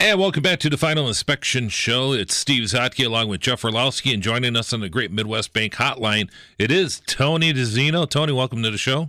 [0.00, 2.12] And welcome back to the Final Inspection Show.
[2.12, 5.74] It's Steve Zautke along with Jeff Orlowski, and joining us on the Great Midwest Bank
[5.74, 8.08] Hotline, it is Tony DiZinno.
[8.10, 9.08] Tony, welcome to the show.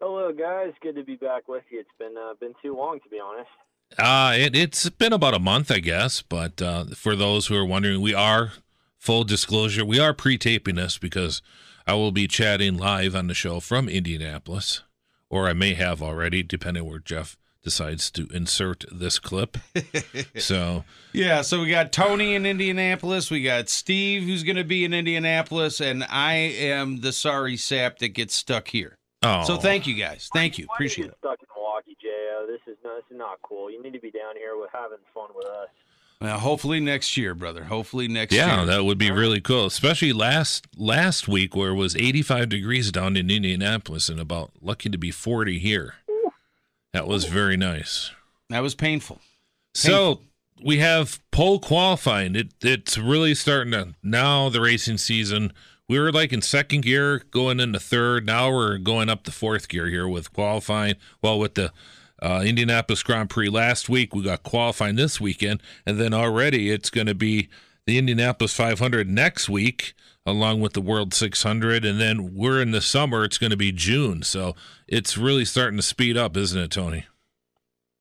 [0.00, 0.72] Hello, guys.
[0.80, 1.80] Good to be back with you.
[1.80, 3.50] It's been uh, been too long, to be honest.
[3.98, 7.66] Uh, it, it's been about a month, I guess, but uh, for those who are
[7.66, 8.52] wondering, we are,
[8.98, 11.42] full disclosure, we are pre taping this because
[11.86, 14.82] I will be chatting live on the show from Indianapolis,
[15.28, 19.58] or I may have already, depending where Jeff decides to insert this clip.
[20.38, 24.84] so, Yeah, so we got Tony in Indianapolis, we got Steve who's going to be
[24.84, 28.98] in Indianapolis, and I am the sorry sap that gets stuck here.
[29.24, 30.30] oh, So thank you guys.
[30.32, 30.66] Thank you.
[30.72, 31.18] Appreciate you it.
[31.18, 32.46] stuck in Milwaukee, Jo?
[32.46, 33.68] This is not, this is not cool.
[33.68, 35.68] You need to be down here with having fun with us.
[36.20, 37.64] Now, hopefully next year, brother.
[37.64, 38.56] Hopefully next Yeah, year.
[38.60, 42.90] Yeah, that would be really cool, especially last last week where it was 85 degrees
[42.92, 45.94] down in Indianapolis and about lucky to be 40 here.
[46.96, 48.10] That was very nice.
[48.48, 49.20] that was painful.
[49.74, 50.22] So
[50.64, 52.34] we have pole qualifying.
[52.34, 55.52] It it's really starting to now the racing season.
[55.90, 58.24] We were like in second gear going into third.
[58.24, 60.94] Now we're going up to fourth gear here with qualifying.
[61.20, 61.70] Well, with the
[62.22, 66.88] uh, Indianapolis Grand Prix last week, we got qualifying this weekend, and then already it's
[66.88, 67.50] going to be
[67.84, 69.92] the Indianapolis 500 next week,
[70.26, 73.24] along with the World 600, and then we're in the summer.
[73.24, 74.54] It's going to be June, so
[74.88, 77.06] it's really starting to speed up, isn't it, Tony?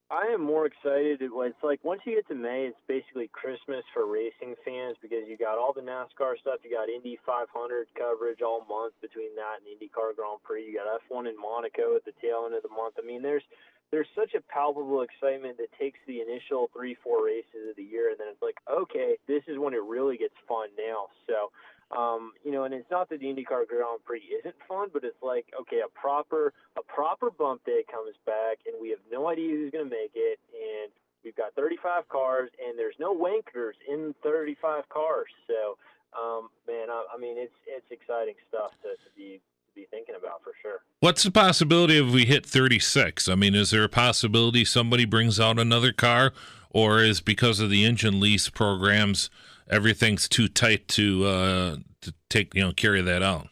[0.09, 1.22] I am more excited.
[1.22, 5.38] It's like once you get to May, it's basically Christmas for racing fans because you
[5.38, 6.62] got all the NASCAR stuff.
[6.64, 7.52] You got Indy 500
[7.98, 10.66] coverage all month between that and IndyCar Grand Prix.
[10.66, 12.96] You got F1 in Monaco at the tail end of the month.
[13.02, 13.44] I mean, there's
[13.91, 18.09] there's such a palpable excitement that takes the initial three, four races of the year,
[18.09, 21.08] and then it's like, okay, this is when it really gets fun now.
[21.28, 21.52] So,
[21.91, 25.22] um, you know, and it's not that the IndyCar Grand Prix isn't fun, but it's
[25.22, 29.51] like, okay, a proper a proper bump day comes back, and we have no idea
[29.51, 30.91] who's going to make it, and
[31.23, 35.29] we've got 35 cars, and there's no wankers in 35 cars.
[35.47, 35.78] So,
[36.19, 40.16] um, man, I, I mean, it's it's exciting stuff to, to be to be thinking
[40.17, 40.79] about for sure.
[41.02, 43.29] What's the possibility if we hit 36?
[43.29, 46.34] I mean, is there a possibility somebody brings out another car,
[46.72, 49.29] or is because of the engine lease programs,
[49.70, 53.48] everything's too tight to uh, to take you know carry that out?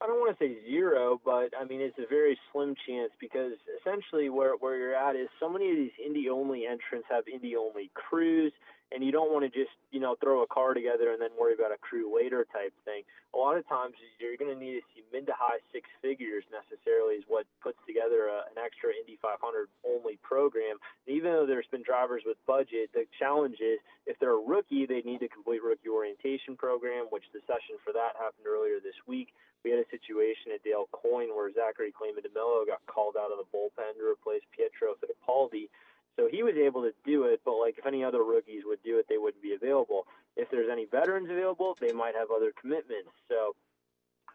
[0.00, 3.52] I don't want to say zero, but I mean it's a very slim chance because
[3.80, 7.56] essentially where where you're at is so many of these indie only entrants have indie
[7.58, 8.52] only crews,
[8.92, 11.54] and you don't want to just you know throw a car together and then worry
[11.54, 13.02] about a crew later type thing.
[13.34, 16.44] A lot of times you're going to need to see mid to high six figures
[16.50, 19.40] necessarily is what puts together a, an extra Indy 500
[19.82, 20.78] only program.
[21.06, 24.86] And even though there's been drivers with budget, the challenge is if they're a rookie,
[24.86, 28.96] they need to complete rookie orientation program, which the session for that happened earlier this
[29.08, 29.34] week.
[29.64, 33.40] We had a situation at Dale Coyne where Zachary Claman DeMelo got called out of
[33.40, 35.72] the bullpen to replace Pietro Fittipaldi.
[36.16, 38.98] So he was able to do it, but like if any other rookies would do
[38.98, 40.06] it, they wouldn't be available.
[40.36, 43.10] If there's any veterans available, they might have other commitments.
[43.28, 43.54] So,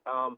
[0.09, 0.37] um,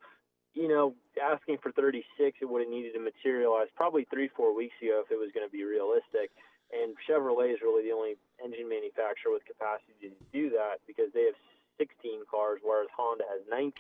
[0.54, 2.06] you know, asking for 36,
[2.42, 5.48] it would have needed to materialize probably three, four weeks ago if it was going
[5.48, 6.30] to be realistic.
[6.72, 11.26] And Chevrolet is really the only engine manufacturer with capacity to do that because they
[11.26, 11.40] have
[11.78, 13.74] 16 cars, whereas Honda has 19,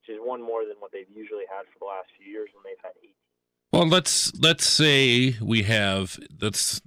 [0.00, 2.64] which is one more than what they've usually had for the last few years when
[2.64, 3.12] they've had 18.
[3.74, 6.80] Well, let's let's say we have let's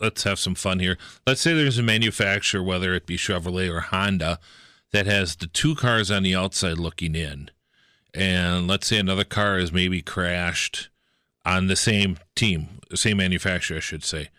[0.00, 0.98] let's have some fun here.
[1.26, 4.38] Let's say there's a manufacturer, whether it be Chevrolet or Honda,
[4.92, 7.50] that has the two cars on the outside looking in,
[8.14, 10.88] and let's say another car is maybe crashed
[11.44, 14.30] on the same team, same manufacturer, I should say.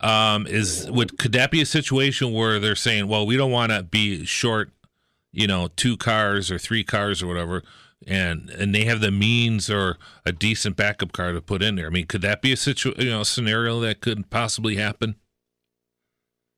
[0.00, 3.72] Um, is would could that be a situation where they're saying, well, we don't want
[3.72, 4.70] to be short,
[5.32, 7.62] you know, two cars or three cars or whatever,
[8.06, 11.86] and and they have the means or a decent backup car to put in there.
[11.86, 15.16] I mean, could that be a situ you know scenario that could possibly happen?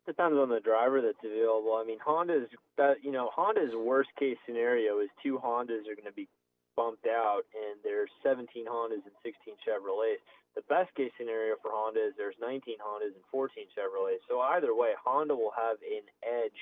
[0.06, 1.74] Depends on the driver that's available.
[1.74, 6.08] I mean, Honda's that you know Honda's worst case scenario is two Hondas are going
[6.08, 6.28] to be
[6.76, 10.22] bumped out, and there's 17 Hondas and 16 Chevrolets.
[10.56, 14.24] The best case scenario for Honda is there's 19 Hondas and 14 Chevrolets.
[14.30, 16.60] So either way, Honda will have an edge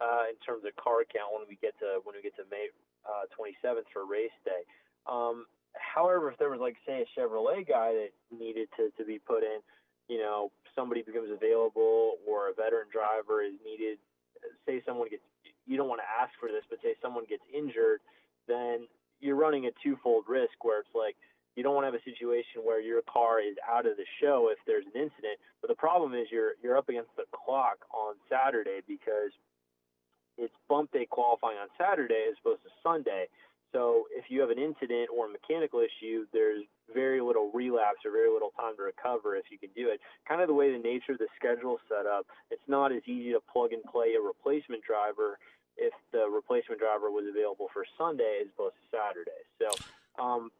[0.00, 2.72] uh, in terms of car count when we get to when we get to May
[3.06, 4.62] uh, 27th for race day.
[5.08, 9.18] Um, however, if there was like say a Chevrolet guy that needed to to be
[9.18, 9.60] put in,
[10.08, 13.98] you know, somebody becomes available or a veteran driver is needed,
[14.66, 15.22] say someone gets,
[15.66, 18.00] you don't want to ask for this, but say someone gets injured,
[18.48, 18.88] then
[19.20, 21.14] you're running a twofold risk where it's like
[21.54, 24.50] you don't want to have a situation where your car is out of the show
[24.50, 25.38] if there's an incident.
[25.60, 29.30] But the problem is you're you're up against the clock on Saturday because
[30.40, 33.26] it's bump day qualifying on Saturday as opposed to Sunday.
[33.72, 38.10] So if you have an incident or a mechanical issue, there's very little relapse or
[38.10, 40.00] very little time to recover if you can do it.
[40.26, 43.02] Kind of the way the nature of the schedule is set up, it's not as
[43.06, 45.38] easy to plug and play a replacement driver
[45.76, 49.40] if the replacement driver was available for Sunday as opposed to Saturday.
[49.62, 49.70] So
[50.22, 50.50] um,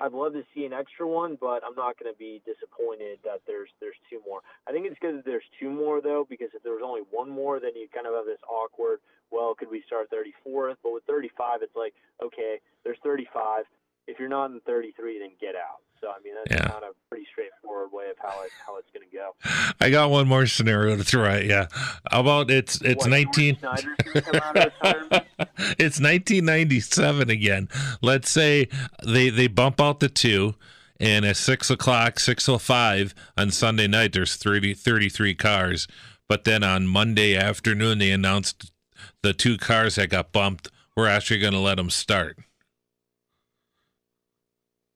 [0.00, 3.42] I'd love to see an extra one, but I'm not going to be disappointed that
[3.46, 4.40] there's there's two more.
[4.68, 7.30] I think it's good that there's two more though, because if there was only one
[7.30, 9.00] more, then you kind of have this awkward.
[9.30, 10.76] Well, could we start 34th?
[10.82, 13.64] But with 35, it's like okay, there's 35.
[14.06, 15.80] If you're not in 33, then get out.
[16.04, 16.68] So I mean, that's yeah.
[16.70, 19.32] kind of pretty straightforward way of how it how it's going to go.
[19.80, 21.64] I got one more scenario to throw at you.
[22.10, 23.56] How about it's it's what, 19
[25.78, 27.70] It's 1997 again.
[28.02, 28.68] Let's say
[29.02, 30.56] they they bump out the two.
[31.00, 35.88] And at six o'clock, six o five on Sunday night, there's 30, 33 cars.
[36.28, 38.70] But then on Monday afternoon, they announced
[39.22, 40.68] the two cars that got bumped.
[40.96, 42.38] We're actually going to let them start.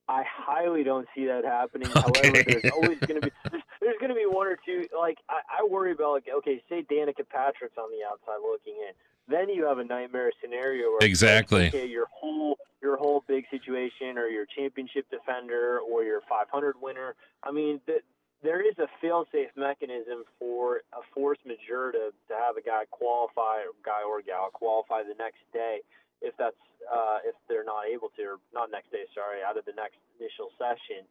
[0.09, 0.23] I
[0.59, 1.89] highly don't see that happening.
[1.99, 2.29] Okay.
[2.29, 4.87] However, there's always going to be there's, there's going to be one or two.
[4.97, 8.95] Like I, I worry about like okay, say Danica Patrick's on the outside looking in,
[9.27, 10.91] then you have a nightmare scenario.
[10.91, 11.65] Where exactly.
[11.65, 16.77] Like, okay, your whole your whole big situation, or your championship defender, or your 500
[16.81, 17.15] winner.
[17.43, 18.05] I mean, th-
[18.43, 23.67] there is a fail-safe mechanism for a force majeure to, to have a guy qualify,
[23.67, 25.81] or guy or gal qualify the next day
[26.23, 26.57] if that's
[26.89, 29.99] uh, if they're not able to, or not next day, sorry, out of the next
[30.19, 31.05] initial session.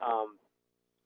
[0.00, 0.38] Um,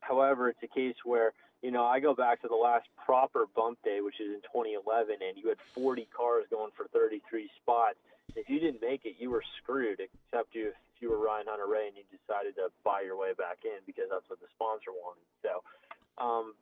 [0.00, 1.32] however, it's a case where
[1.62, 5.16] you know I go back to the last proper bump day, which is in 2011,
[5.20, 7.99] and you had 40 cars going for 33 spots.
[8.34, 10.00] If you didn't make it, you were screwed.
[10.00, 13.58] Except you, if you were Ryan Hunter-Reay and you decided to buy your way back
[13.64, 15.26] in because that's what the sponsor wanted.
[15.43, 15.60] So,
[16.16, 16.55] um,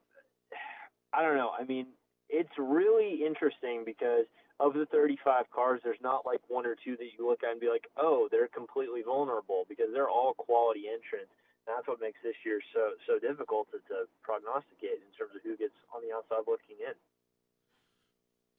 [1.12, 1.50] I don't know.
[1.54, 1.86] I mean,
[2.28, 4.26] it's really interesting because
[4.60, 7.60] of the 35 cars, there's not like one or two that you look at and
[7.60, 11.32] be like, oh, they're completely vulnerable because they're all quality entrants.
[11.66, 15.42] And that's what makes this year so so difficult to, to prognosticate in terms of
[15.42, 16.94] who gets on the outside looking in.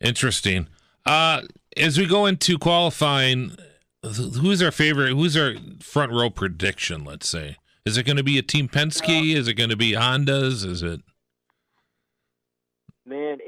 [0.08, 0.68] Interesting.
[1.06, 1.42] Uh,
[1.78, 3.56] as we go into qualifying,
[4.04, 5.14] who's our favorite?
[5.14, 7.04] Who's our front row prediction?
[7.04, 9.36] Let's say, is it going to be a Team Penske?
[9.36, 10.66] Uh, is it going to be Hondas?
[10.66, 11.02] Is it?
[13.06, 13.40] Man,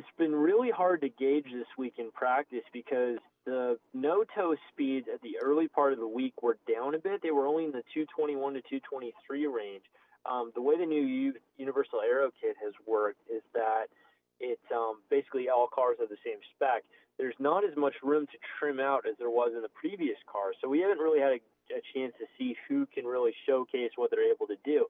[0.00, 5.06] it's been really hard to gauge this week in practice because the no toe speeds
[5.12, 7.20] at the early part of the week were down a bit.
[7.22, 9.84] They were only in the 221 to 223 range.
[10.24, 13.92] Um, the way the new Universal Aero kit has worked is that
[14.40, 16.80] it's um, basically all cars have the same spec.
[17.18, 20.56] There's not as much room to trim out as there was in the previous cars,
[20.62, 21.40] so we haven't really had a,
[21.76, 24.86] a chance to see who can really showcase what they're able to do.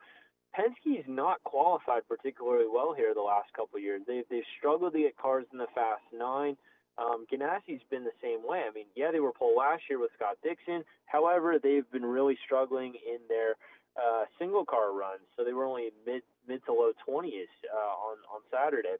[0.56, 4.02] Penske's not qualified particularly well here the last couple of years.
[4.06, 6.56] They've they've struggled to get cars in the Fast Nine.
[6.98, 8.64] Um, Ganassi's been the same way.
[8.68, 10.84] I mean, yeah, they were pole last year with Scott Dixon.
[11.06, 13.54] However, they've been really struggling in their
[13.96, 15.22] uh, single car runs.
[15.36, 18.96] So they were only mid mid to low twenties uh, on on Saturday.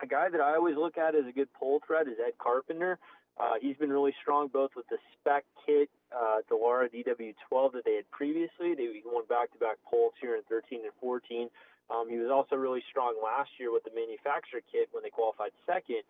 [0.00, 2.98] A guy that I always look at as a good pole threat is Ed Carpenter.
[3.38, 7.96] Uh, he's been really strong both with the spec kit, uh, Dallara DW12 that they
[7.96, 8.74] had previously.
[8.74, 11.48] They won back-to-back poles here in 13 and 14.
[11.90, 15.52] Um, he was also really strong last year with the manufacturer kit when they qualified
[15.64, 16.04] second.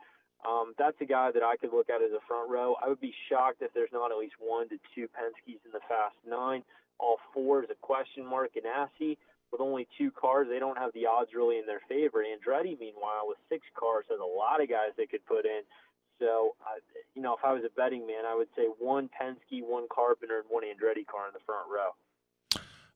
[0.46, 2.76] Um, that's a guy that I could look at as a front row.
[2.82, 5.82] I would be shocked if there's not at least one to two Penske's in the
[5.88, 6.62] Fast Nine.
[6.98, 8.50] All four is a question mark.
[8.54, 9.18] Ganassi,
[9.50, 12.22] with only two cars, they don't have the odds really in their favor.
[12.22, 15.62] Andretti, meanwhile, with six cars, has a lot of guys they could put in.
[16.18, 16.80] So, uh,
[17.14, 20.38] you know, if I was a betting man, I would say one Penske, one Carpenter,
[20.38, 21.94] and one Andretti car in the front row.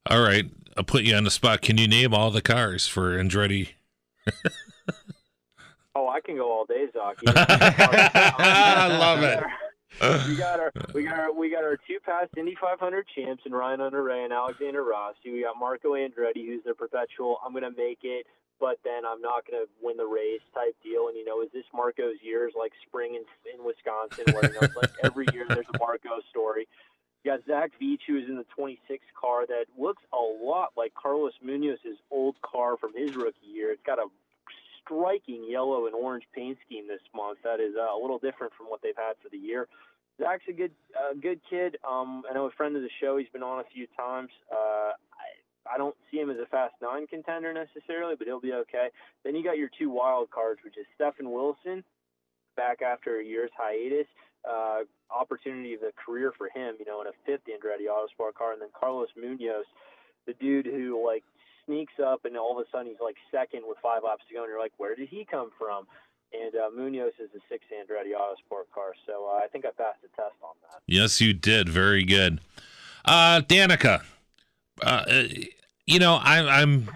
[0.05, 1.61] All right, I'll put you on the spot.
[1.61, 3.69] Can you name all the cars for Andretti?
[5.95, 7.17] oh, I can go all day, Zach.
[7.27, 9.43] I love it.
[10.01, 13.53] We got our we got our we got our two past Indy 500 champs and
[13.53, 15.31] Ryan Hunter-Reay and Alexander Rossi.
[15.31, 17.39] We got Marco Andretti, who's their perpetual.
[17.45, 18.25] I'm gonna make it
[18.63, 21.09] but then I'm not to win the race type deal.
[21.09, 24.67] And you know, is this Marco's years like spring in, in Wisconsin, where you know,
[24.75, 26.67] like every year there's a Marco story.
[27.23, 30.93] You got Zach Veach, who is in the 26 car that looks a lot like
[30.93, 33.71] Carlos Munoz's old car from his rookie year.
[33.71, 34.07] It's got a
[34.83, 37.39] striking yellow and orange paint scheme this month.
[37.43, 39.67] That is uh, a little different from what they've had for the year.
[40.21, 41.77] Zach's a good, uh, good kid.
[41.87, 43.17] Um, I know a friend of the show.
[43.17, 44.29] He's been on a few times.
[44.51, 44.91] Uh,
[45.71, 48.89] I don't see him as a fast nine contender necessarily, but he'll be okay.
[49.23, 51.83] Then you got your two wild cards, which is Stefan Wilson,
[52.55, 54.07] back after a year's hiatus,
[54.47, 58.51] uh, opportunity of the career for him, you know, in a fifth Andretti Autosport car,
[58.53, 59.65] and then Carlos Munoz,
[60.27, 61.23] the dude who like
[61.65, 64.43] sneaks up and all of a sudden he's like second with five laps to go,
[64.43, 65.85] and you're like, where did he come from?
[66.33, 70.01] And uh, Munoz is a six Andretti Autosport car, so uh, I think I passed
[70.01, 70.81] the test on that.
[70.87, 71.69] Yes, you did.
[71.69, 72.39] Very good.
[73.05, 74.01] Uh, Danica,
[74.81, 75.23] uh,
[75.85, 76.89] you know, I, I'm,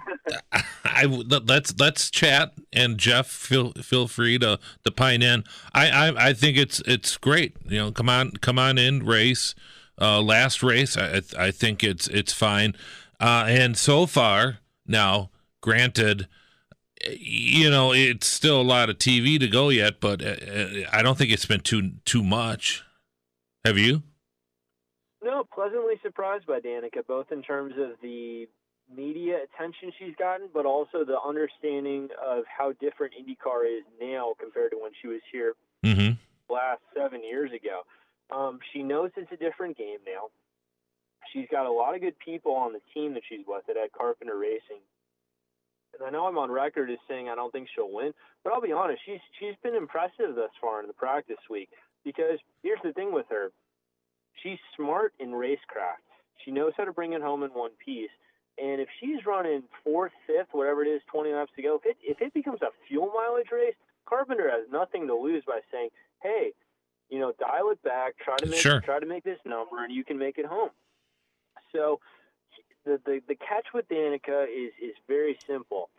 [0.85, 5.43] I let's let's chat, and Jeff, feel feel free to to pine in.
[5.73, 7.55] I, I I think it's it's great.
[7.65, 9.53] You know, come on, come on in, race.
[9.99, 12.75] Uh, last race, I I think it's it's fine.
[13.19, 15.29] Uh, and so far, now,
[15.61, 16.27] granted,
[17.09, 21.01] you know, it's still a lot of TV to go yet, but uh, uh, I
[21.01, 22.83] don't think it's been too too much.
[23.65, 24.03] Have you?
[25.23, 28.47] No, pleasantly surprised by Danica, both in terms of the
[28.93, 34.71] media attention she's gotten, but also the understanding of how different IndyCar is now compared
[34.71, 36.13] to when she was here mm-hmm.
[36.53, 37.81] last seven years ago.
[38.33, 40.29] Um, she knows it's a different game now.
[41.33, 44.37] She's got a lot of good people on the team that she's with at Carpenter
[44.37, 44.81] Racing.
[45.93, 48.61] And I know I'm on record as saying I don't think she'll win, but I'll
[48.61, 51.69] be honest, she's she's been impressive thus far in the practice week.
[52.03, 53.51] Because here's the thing with her,
[54.43, 56.05] she's smart in racecraft.
[56.45, 58.11] She knows how to bring it home in one piece.
[58.59, 61.97] And if she's running fourth, fifth, whatever it is, 20 laps to go, if it,
[62.01, 63.75] if it becomes a fuel mileage race,
[64.07, 65.89] Carpenter has nothing to lose by saying,
[66.21, 66.53] "Hey,
[67.09, 68.81] you know, dial it back, try to make sure.
[68.81, 70.69] try to make this number, and you can make it home."
[71.73, 71.99] So,
[72.85, 75.89] the the, the catch with Danica is is very simple.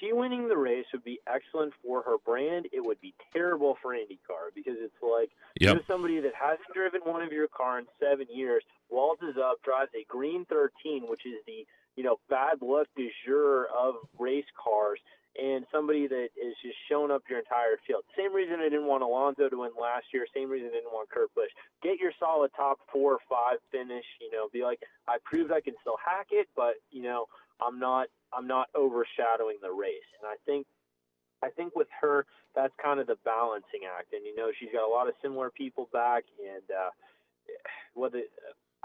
[0.00, 2.66] She winning the race would be excellent for her brand.
[2.72, 5.74] It would be terrible for IndyCar because it's like yep.
[5.74, 9.90] you're somebody that hasn't driven one of your car in seven years, waltzes up, drives
[9.94, 11.66] a green 13, which is the
[11.96, 14.98] you know, bad luck du jour of race cars
[15.34, 18.04] and somebody that is just showing up your entire field.
[18.16, 20.26] Same reason I didn't want Alonso to win last year.
[20.34, 21.50] Same reason I didn't want Kurt Busch.
[21.82, 24.04] Get your solid top four or five finish.
[24.20, 27.26] You know, be like, I proved I can still hack it, but you know,
[27.60, 28.08] I'm not.
[28.32, 30.10] I'm not overshadowing the race.
[30.18, 30.66] And I think,
[31.42, 32.26] I think with her,
[32.56, 34.12] that's kind of the balancing act.
[34.12, 36.90] And you know, she's got a lot of similar people back, and uh,
[37.94, 38.22] whether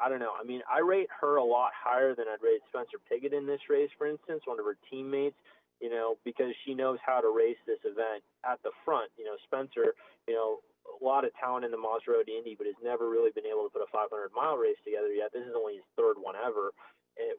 [0.01, 0.33] I don't know.
[0.39, 3.59] I mean, I rate her a lot higher than I'd rate Spencer Pigot in this
[3.69, 5.35] race, for instance, one of her teammates.
[5.79, 9.11] You know, because she knows how to race this event at the front.
[9.17, 9.95] You know, Spencer,
[10.27, 13.31] you know, a lot of talent in the Mazda Road Indy, but has never really
[13.31, 15.31] been able to put a 500 mile race together yet.
[15.31, 16.71] This is only his third one ever.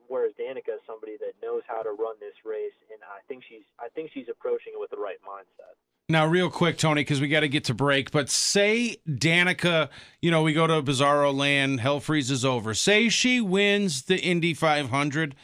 [0.09, 3.65] Whereas Danica is somebody that knows how to run this race, and I think she's
[3.79, 5.73] I think she's approaching it with the right mindset.
[6.09, 9.89] Now, real quick, Tony, because we got to get to break, but say Danica,
[10.21, 12.75] you know, we go to Bizarro Land, hell freezes over.
[12.75, 15.37] Say she wins the Indy 500.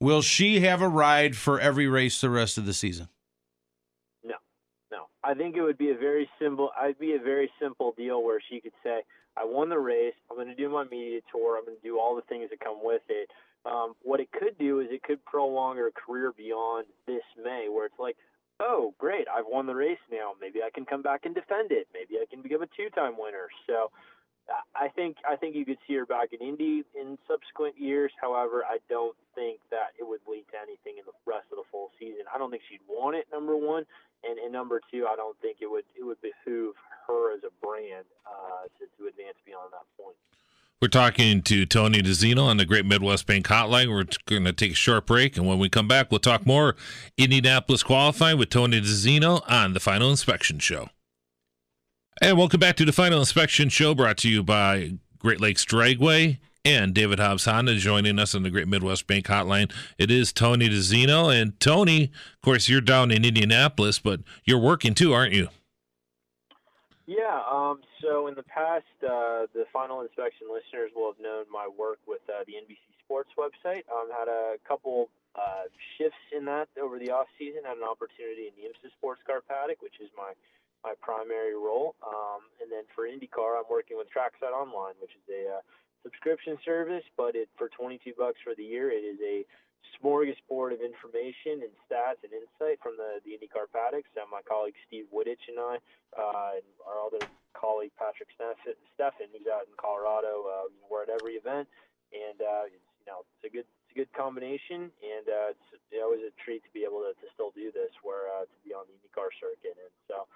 [0.00, 3.08] Will she have a ride for every race the rest of the season?
[4.24, 4.36] No,
[4.92, 5.08] no.
[5.24, 6.70] I think it would be a very simple.
[6.80, 9.02] I'd be a very simple deal where she could say,
[9.36, 10.14] "I won the race.
[10.30, 11.58] I'm going to do my media tour.
[11.58, 13.28] I'm going to do all the things that come with it."
[13.66, 17.86] Um, what it could do is it could prolong her career beyond this May, where
[17.86, 18.16] it's like,
[18.60, 20.32] oh, great, I've won the race now.
[20.40, 21.88] Maybe I can come back and defend it.
[21.92, 23.48] Maybe I can become a two-time winner.
[23.66, 23.90] So
[24.74, 28.12] I think I think you could see her back in Indy in subsequent years.
[28.20, 31.68] However, I don't think that it would lead to anything in the rest of the
[31.70, 32.24] full season.
[32.32, 33.26] I don't think she'd want it.
[33.32, 33.84] Number one,
[34.24, 36.74] and, and number two, I don't think it would it would behoove
[37.06, 40.16] her as a brand uh, to, to advance beyond that point.
[40.80, 43.88] We're talking to Tony DiZinno on the Great Midwest Bank Hotline.
[43.88, 46.76] We're going to take a short break, and when we come back, we'll talk more
[47.16, 50.90] Indianapolis qualifying with Tony DiZinno on the Final Inspection Show.
[52.20, 56.38] And welcome back to the Final Inspection Show, brought to you by Great Lakes Dragway
[56.64, 59.72] and David Hobbs Honda joining us on the Great Midwest Bank Hotline.
[59.98, 64.94] It is Tony DiZinno, and Tony, of course, you're down in Indianapolis, but you're working
[64.94, 65.46] too, aren't you?
[67.06, 67.40] Yeah.
[67.48, 72.00] Um, so in the past, uh, the final inspection listeners will have known my work
[72.08, 73.86] with uh, the NBC Sports website.
[73.94, 77.62] Um, had a couple uh, shifts in that over the off season.
[77.64, 80.32] Had an opportunity in the IMSA Sports Car Paddock, which is my
[80.84, 81.94] my primary role.
[82.02, 85.62] Um, and then for IndyCar, I'm working with Trackside Online, which is a uh,
[86.02, 89.44] subscription service, but it for 22 bucks for the year, it is a
[89.98, 94.10] smorgasbord of information and stats and insight from the, the IndyCar paddocks.
[94.14, 95.74] And my colleague Steve Wittich and I,
[96.14, 97.22] uh, and our other
[97.54, 101.66] colleague Patrick Steffen, who's out in Colorado, uh, we're at every event,
[102.14, 105.66] and uh, it's you know it's a good it's a good combination, and uh, it's,
[105.74, 108.56] it's always a treat to be able to, to still do this, where uh, to
[108.62, 110.28] be on the IndyCar circuit, and so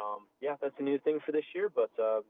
[0.00, 1.70] um, yeah, that's a new thing for this year.
[1.74, 2.20] But uh,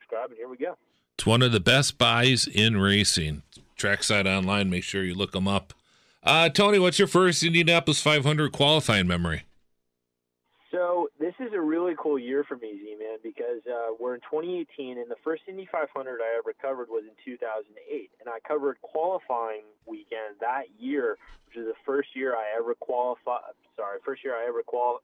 [0.00, 0.76] subscribe, and here we go.
[1.16, 3.42] It's one of the best buys in racing.
[3.76, 5.72] Trackside Online, make sure you look them up.
[6.22, 9.44] Uh, Tony, what's your first Indianapolis 500 qualifying memory?
[10.70, 14.98] So this is a really cool year for me, Z-Man, because uh, we're in 2018,
[14.98, 19.62] and the first Indy 500 I ever covered was in 2008, and I covered qualifying
[19.86, 23.56] weekend that year, which is the first year I ever qualified.
[23.76, 25.00] Sorry, first year I ever qual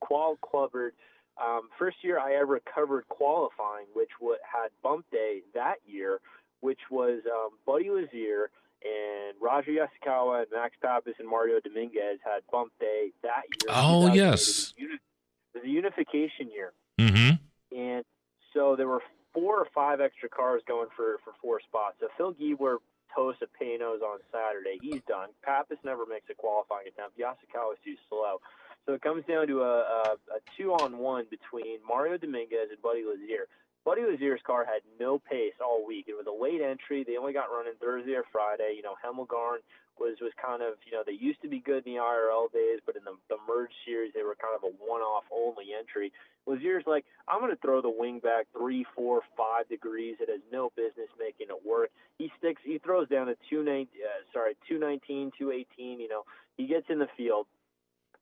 [0.00, 0.94] qual covered.
[1.42, 6.20] Um, first year I ever covered qualifying, which w- had bump day that year,
[6.60, 8.50] which was um, Buddy Lazier
[8.84, 13.70] and Roger Yasukawa and Max Papis and Mario Dominguez had bump day that year.
[13.74, 14.42] Oh, yes.
[14.42, 17.76] It was, uni- it was a unification year, Mm-hmm.
[17.76, 18.04] and
[18.52, 21.96] so there were four or five extra cars going for for four spots.
[21.98, 22.76] So Phil Giebler
[23.14, 24.78] toasts a Panos on Saturday.
[24.80, 25.30] He's done.
[25.42, 27.18] Papis never makes a qualifying attempt.
[27.18, 28.38] Yasukawa is too slow.
[28.86, 30.02] So it comes down to a, a,
[30.36, 33.48] a two-on-one between Mario Dominguez and Buddy Lazier.
[33.84, 36.06] Buddy Lazier's car had no pace all week.
[36.08, 37.04] It was a late entry.
[37.04, 38.72] They only got running Thursday or Friday.
[38.76, 39.60] You know, Hemmelgarn
[40.00, 42.80] was was kind of you know they used to be good in the IRL days,
[42.86, 46.12] but in the the merge series they were kind of a one-off only entry.
[46.48, 50.16] Lazier's like, I'm going to throw the wing back three, four, five degrees.
[50.20, 51.90] It has no business making it work.
[52.18, 52.60] He sticks.
[52.64, 56.00] He throws down a two nine, uh, sorry, two nineteen, two eighteen.
[56.00, 56.24] You know,
[56.56, 57.46] he gets in the field.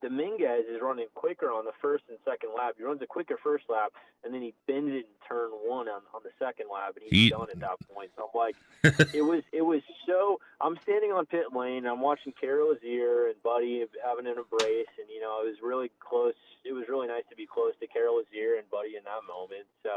[0.02, 2.74] Dominguez is running quicker on the first and second lap.
[2.76, 3.92] He runs a quicker first lap,
[4.24, 7.12] and then he bends it in turn one on, on the second lap, and he's
[7.12, 8.10] He- done at that point.
[8.16, 8.56] So I'm like,
[9.14, 10.40] it was it was so.
[10.60, 11.86] I'm standing on pit lane.
[11.86, 15.90] I'm watching Carol Lazier and Buddy having an embrace, and you know it was really
[16.00, 16.34] close.
[16.64, 19.66] It was really nice to be close to Carol Lazier and Buddy in that moment.
[19.82, 19.90] So,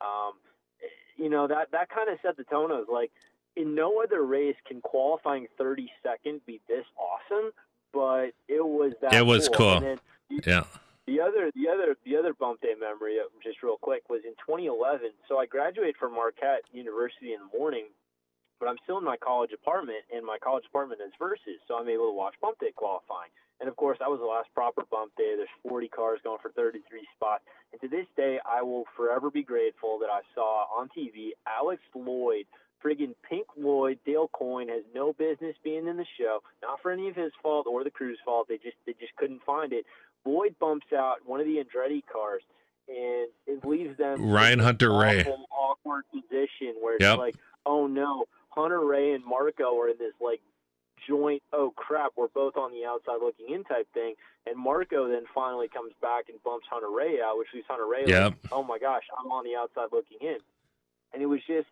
[0.00, 0.32] um,
[1.16, 2.70] you know that that kind of set the tone.
[2.72, 3.10] I was like,
[3.56, 7.50] in no other race can qualifying 32nd be this awesome,
[7.92, 9.14] but it was that.
[9.14, 9.80] It was cool.
[9.80, 10.64] Then Yeah.
[11.06, 14.34] the other, the other, the other bump day memory, uh, just real quick, was in
[14.36, 15.12] 2011.
[15.26, 17.86] So I graduated from Marquette University in the morning,
[18.60, 21.88] but I'm still in my college apartment, and my college apartment is versus, so I'm
[21.88, 23.30] able to watch bump day qualifying.
[23.60, 25.34] And of course, that was the last proper bump day.
[25.36, 27.42] There's 40 cars going for 33 spots,
[27.72, 31.82] and to this day, I will forever be grateful that I saw on TV Alex
[31.94, 32.46] Lloyd.
[32.84, 36.42] Friggin' Pink Lloyd, Dale Coyne has no business being in the show.
[36.62, 38.48] Not for any of his fault or the crew's fault.
[38.48, 39.84] They just they just couldn't find it.
[40.24, 42.42] Lloyd bumps out one of the Andretti cars,
[42.88, 45.26] and it leaves them Ryan Hunter-Reay.
[45.50, 47.18] awkward position where it's Yep.
[47.18, 47.36] like,
[47.66, 50.40] oh no, Hunter-Reay and Marco are in this like
[51.06, 51.42] joint.
[51.52, 54.14] Oh crap, we're both on the outside looking in type thing.
[54.46, 58.62] And Marco then finally comes back and bumps Hunter-Reay out, which leaves Hunter-Reay like, oh
[58.62, 60.38] my gosh, I'm on the outside looking in.
[61.12, 61.66] And it was just,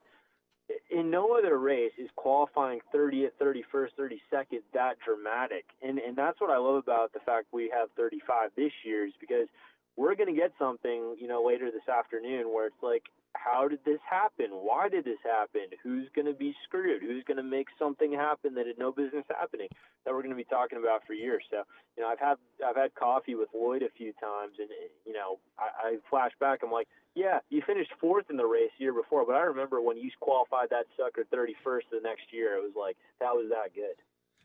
[0.90, 5.64] in no other race is qualifying 30th, 31st, 32nd that dramatic.
[5.82, 9.12] And and that's what I love about the fact we have 35 this year is
[9.20, 9.48] because
[9.96, 13.04] we're going to get something, you know, later this afternoon where it's like,
[13.42, 14.50] how did this happen?
[14.50, 15.68] Why did this happen?
[15.82, 17.02] Who's going to be screwed?
[17.02, 19.68] Who's going to make something happen that had no business happening?
[20.04, 21.42] That we're going to be talking about for years.
[21.50, 21.62] So,
[21.96, 24.68] you know, I've had I've had coffee with Lloyd a few times, and
[25.04, 26.60] you know, I, I flash back.
[26.62, 29.96] I'm like, yeah, you finished fourth in the race year before, but I remember when
[29.96, 32.56] you qualified that sucker 31st the next year.
[32.56, 33.96] It was like that was that good.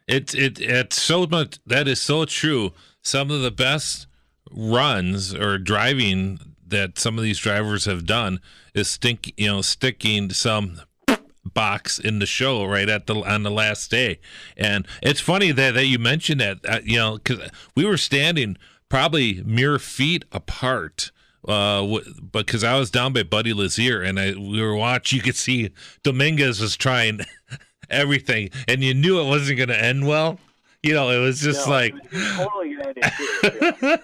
[0.08, 2.72] It it it's so much that is so true.
[3.02, 4.08] Some of the best
[4.52, 8.40] runs or driving that some of these drivers have done
[8.74, 10.82] is stink you know sticking some
[11.44, 14.20] box in the show right at the on the last day.
[14.58, 18.58] And it's funny that, that you mentioned that uh, you know because we were standing
[18.90, 21.12] probably mere feet apart
[21.48, 21.98] uh
[22.32, 25.72] because i was down by buddy lazier and i we were watching you could see
[26.04, 27.22] dominguez was trying
[27.90, 30.38] everything and you knew it wasn't going to end well
[30.84, 32.78] you know it was just No, like totally.
[32.98, 33.98] Yeah.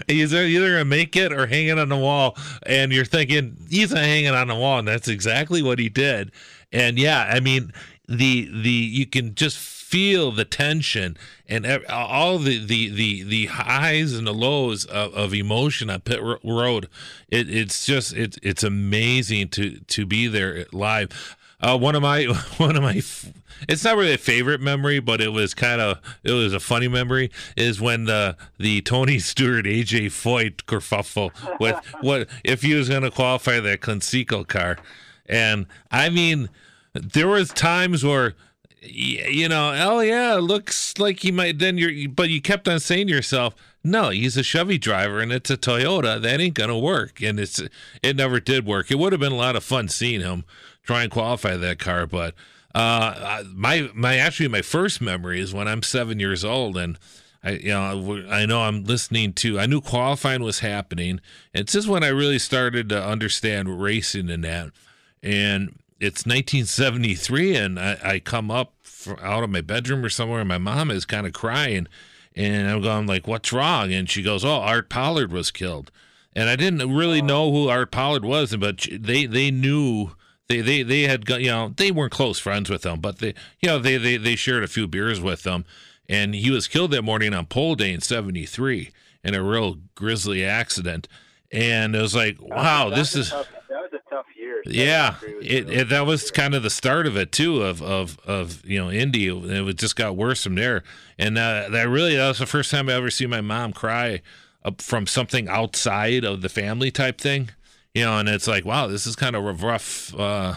[0.06, 3.92] he's either gonna make it or hang it on the wall, and you're thinking he's
[3.92, 6.32] hanging on the wall, and that's exactly what he did.
[6.72, 7.72] And yeah, I mean
[8.08, 9.56] the the you can just
[9.88, 11.16] feel the tension
[11.48, 16.20] and all the the the the highs and the lows of, of emotion on pit
[16.44, 16.88] road.
[17.28, 21.36] It, it's just it's it's amazing to to be there live.
[21.60, 22.24] Uh, one of my
[22.58, 23.02] one of my
[23.68, 26.88] it's not really a favorite memory, but it was kind of it was a funny
[26.88, 27.30] memory.
[27.56, 33.02] Is when the the Tony Stewart AJ Foyt kerfuffle with what if he was going
[33.02, 34.78] to qualify that Conseco car,
[35.26, 36.48] and I mean
[36.92, 38.34] there was times where
[38.80, 43.08] you know oh yeah looks like he might then you're but you kept on saying
[43.08, 47.20] to yourself no he's a chevy driver and it's a toyota that ain't gonna work.
[47.20, 47.60] And it's
[48.02, 48.90] it never did work.
[48.90, 50.44] It would have been a lot of fun seeing him
[50.88, 52.34] try and qualify that car but
[52.74, 56.98] uh my my actually my first memory is when i'm seven years old and
[57.44, 61.20] I you know I know I'm listening to I knew qualifying was happening.
[61.54, 64.72] And this is when I really started to understand racing and that.
[65.22, 70.40] And it's 1973, and I, I come up for, out of my bedroom or somewhere,
[70.40, 71.88] and my mom is kind of crying,
[72.36, 75.90] and I'm going like, "What's wrong?" And she goes, "Oh, Art Pollard was killed."
[76.36, 80.12] And I didn't really know who Art Pollard was, but they they knew
[80.48, 83.34] they they they had got you know they weren't close friends with him, but they
[83.60, 85.64] you know they they they shared a few beers with them,
[86.08, 88.90] and he was killed that morning on pole day in '73
[89.24, 91.06] in a real grisly accident,
[91.52, 93.28] and it was like, wow, this is.
[93.30, 94.62] Tough, that was a tough year.
[94.64, 98.64] Yeah, it, it that was kind of the start of it too of of of
[98.64, 99.28] you know Indy.
[99.28, 100.82] It just got worse from there,
[101.18, 104.22] and uh, that really that was the first time I ever see my mom cry
[104.78, 107.50] from something outside of the family type thing,
[107.94, 108.18] you know.
[108.18, 110.54] And it's like, wow, this is kind of a rough uh,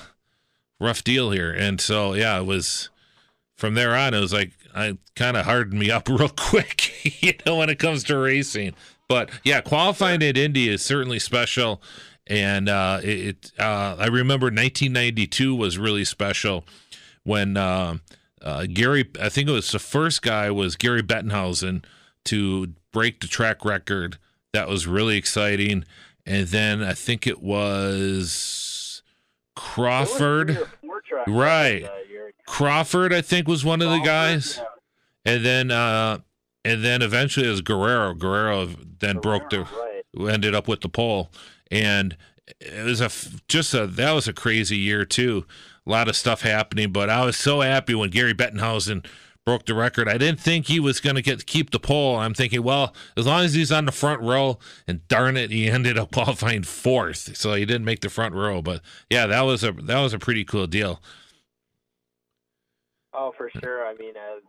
[0.80, 1.52] rough deal here.
[1.52, 2.90] And so yeah, it was
[3.58, 4.14] from there on.
[4.14, 7.80] It was like I kind of hardened me up real quick, you know, when it
[7.80, 8.74] comes to racing.
[9.08, 11.82] But yeah, qualifying at Indy is certainly special.
[12.28, 16.64] And uh, it, uh, I remember 1992 was really special
[17.24, 17.98] when uh,
[18.42, 21.84] uh, Gary, I think it was the first guy was Gary Bettenhausen
[22.26, 24.18] to break the track record.
[24.54, 25.86] That was really exciting.
[26.26, 29.02] And then I think it was was
[29.56, 30.58] Crawford.
[30.58, 30.70] or
[31.28, 31.88] Right.
[32.48, 35.34] Crawford, I think, was one of the guys yeah.
[35.34, 36.20] and then uh
[36.64, 38.14] and then eventually it was Guerrero.
[38.14, 38.68] Guerrero
[39.00, 39.62] then broke the
[40.16, 40.34] Right.
[40.34, 41.32] ended up with the pole,
[41.70, 42.16] and
[42.60, 43.10] it was a
[43.48, 45.46] just a that was a crazy year too.
[45.86, 49.06] A lot of stuff happening, but I was so happy when Gary Bettenhausen
[49.46, 50.08] broke the record.
[50.08, 52.18] I didn't think he was going to get keep the pole.
[52.18, 55.70] I'm thinking, well, as long as he's on the front row, and darn it, he
[55.70, 58.62] ended up qualifying fourth, so he didn't make the front row.
[58.62, 61.02] But yeah, that was a that was a pretty cool deal.
[63.14, 63.86] Oh, for sure.
[63.86, 64.40] I mean, uh,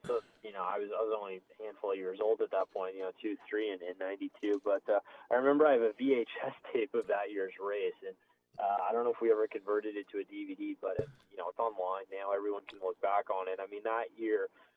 [0.45, 2.95] you know, I was I was only a handful of years old at that point.
[2.95, 4.63] You know, two, three, and in '92.
[4.65, 5.01] But uh,
[5.33, 8.15] I remember I have a VHS tape of that year's race, and
[8.63, 11.39] uh, I don't know if we ever converted it to a DVD, but it, you
[11.39, 12.31] know, it's online now.
[12.31, 13.59] Everyone can look back on it.
[13.59, 14.72] I mean, that year, uh,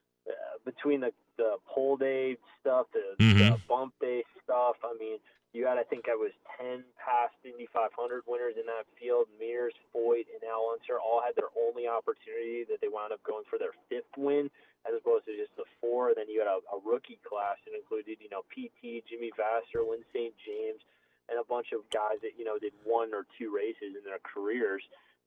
[0.66, 3.68] between the the pole day stuff, the, the Mhm.
[3.68, 4.78] bump day stuff.
[4.84, 5.20] I mean,
[5.54, 9.28] you had I think I was ten past Indy 500 winners in that field.
[9.40, 13.44] Mears, Foyt, and Al Unser all had their only opportunity that they wound up going
[13.50, 14.50] for their fifth win,
[14.88, 16.14] as opposed to just the four.
[16.16, 20.04] Then you had a, a rookie class that included you know PT, Jimmy Vasser, Lyn
[20.14, 20.34] St.
[20.46, 20.82] James,
[21.30, 24.20] and a bunch of guys that you know did one or two races in their
[24.24, 24.84] careers.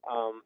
[0.08, 0.42] Um,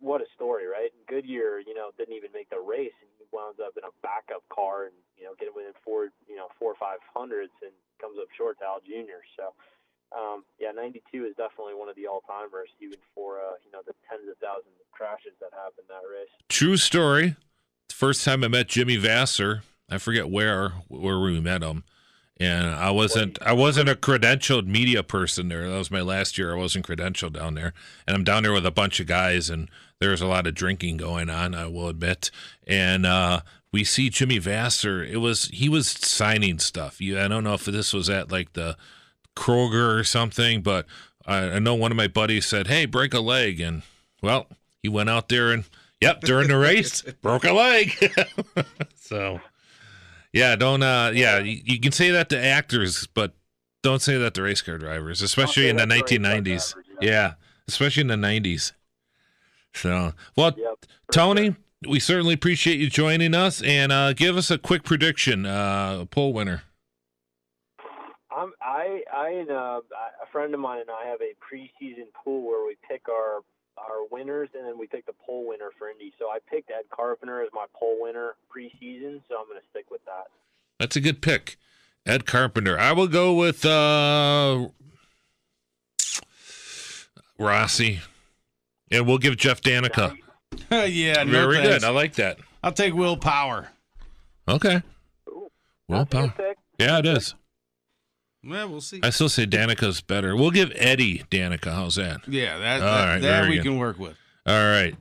[0.00, 0.90] what a story, right?
[1.08, 4.86] Goodyear, you know, didn't even make the race, and wound up in a backup car,
[4.86, 8.30] and you know, getting within four, you know, four or five hundredths, and comes up
[8.38, 9.26] short to Al Jr.
[9.34, 9.50] So,
[10.14, 13.82] um, yeah, 92 is definitely one of the all timers, even for uh, you know
[13.82, 16.30] the tens of thousands of crashes that happened that race.
[16.48, 17.34] True story.
[17.90, 21.84] First time I met Jimmy Vasser, I forget where where we met him,
[22.38, 25.68] and I wasn't I wasn't a credentialed media person there.
[25.68, 26.54] That was my last year.
[26.54, 27.72] I wasn't credentialed down there,
[28.06, 29.70] and I'm down there with a bunch of guys, and
[30.04, 31.54] there's a lot of drinking going on.
[31.54, 32.30] I will admit,
[32.66, 33.40] and uh,
[33.72, 35.08] we see Jimmy Vasser.
[35.08, 37.00] It was he was signing stuff.
[37.00, 38.76] You, I don't know if this was at like the
[39.36, 40.86] Kroger or something, but
[41.26, 43.82] I, I know one of my buddies said, "Hey, break a leg," and
[44.22, 44.46] well,
[44.82, 45.64] he went out there and
[46.00, 47.92] yep, during the race, broke a leg.
[48.94, 49.40] so,
[50.32, 53.32] yeah, don't uh, yeah, you, you can say that to actors, but
[53.82, 56.44] don't say that to race car drivers, especially in the that to race car 1990s.
[56.44, 57.10] drivers, Yeah.
[57.10, 57.32] yeah.
[57.68, 58.72] especially in the 90s.
[59.74, 60.86] So, well, Yep.
[61.12, 61.56] Tony, sure.
[61.88, 66.32] we certainly appreciate you joining us, and uh, give us a quick prediction, uh, poll
[66.32, 66.62] winner.
[68.36, 69.80] I'm, I, I and uh,
[70.22, 73.40] a friend of mine and I have a preseason pool where we pick our
[73.76, 76.12] our winners and then we pick the pole winner for Indy.
[76.18, 79.90] So I picked Ed Carpenter as my pole winner preseason, so I'm going to stick
[79.90, 80.26] with that.
[80.78, 81.56] That's a good pick.
[82.06, 82.78] Ed Carpenter.
[82.78, 84.68] I will go with uh
[87.38, 88.00] Rossi.
[88.90, 90.16] And we'll give Jeff Danica.
[90.70, 91.68] yeah, no Very thanks.
[91.68, 91.84] good.
[91.84, 92.38] I like that.
[92.62, 93.70] I'll take Will Power.
[94.48, 94.82] Okay.
[95.28, 95.48] Ooh,
[95.88, 96.46] Well, that's a good pal.
[96.48, 96.58] pick.
[96.78, 97.34] Yeah, it is.
[98.46, 99.00] Well, we'll see.
[99.02, 100.36] I still say Danica's better.
[100.36, 101.72] We'll give Eddie Danica.
[101.72, 102.20] How's that?
[102.28, 103.62] yeah, that, All that, right, that we good.
[103.64, 104.16] can work with.
[104.46, 104.94] All right.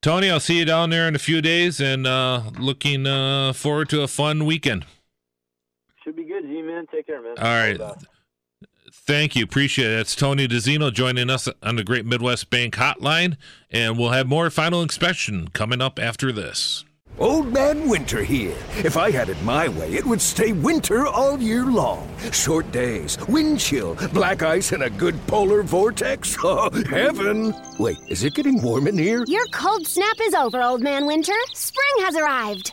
[0.00, 3.88] Tony, I'll see you down there in a few days and uh looking uh forward
[3.90, 4.86] to a fun weekend.
[6.04, 6.44] Should be good.
[6.44, 7.34] Z man, take care, man.
[7.36, 7.72] All right.
[7.76, 8.06] the best.
[9.08, 9.42] Thank you.
[9.42, 10.00] Appreciate it.
[10.00, 13.38] It's Tony DiZinno joining us on the Great Midwest Bank Hotline,
[13.70, 16.84] and we'll have more final inspection coming up after this.
[17.18, 18.54] Old Man Winter here.
[18.84, 22.08] If I had it my way, it would stay winter all year long.
[22.32, 26.36] Short days, wind chill, black ice, and a good polar vortex.
[26.44, 27.54] Oh, heaven!
[27.78, 29.24] Wait, is it getting warm in here?
[29.26, 31.34] Your cold snap is over, Old Man Winter.
[31.54, 32.72] Spring has arrived.